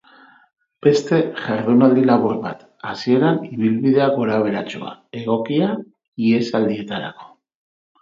[0.85, 5.73] Beste jardunaldi labur bat, hasieran ibilbidea gorabeheratsua, egokia
[6.29, 7.35] ihesaldietarako.